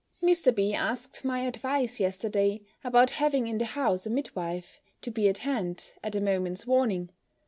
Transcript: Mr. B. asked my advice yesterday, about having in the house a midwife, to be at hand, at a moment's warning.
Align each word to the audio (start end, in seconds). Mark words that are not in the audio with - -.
Mr. 0.19 0.55
B. 0.55 0.73
asked 0.73 1.23
my 1.23 1.41
advice 1.41 1.99
yesterday, 1.99 2.61
about 2.83 3.11
having 3.11 3.45
in 3.47 3.59
the 3.59 3.65
house 3.65 4.07
a 4.07 4.09
midwife, 4.09 4.81
to 5.03 5.11
be 5.11 5.29
at 5.29 5.37
hand, 5.45 5.93
at 6.03 6.15
a 6.15 6.19
moment's 6.19 6.65
warning. 6.65 7.11